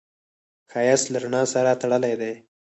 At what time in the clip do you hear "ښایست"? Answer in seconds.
0.71-1.05